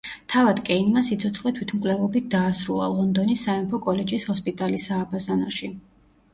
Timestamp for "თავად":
0.33-0.61